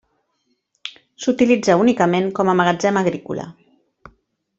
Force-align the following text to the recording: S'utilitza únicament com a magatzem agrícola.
S'utilitza 1.25 1.75
únicament 1.83 2.31
com 2.39 2.49
a 2.49 2.57
magatzem 2.61 2.99
agrícola. 3.03 3.47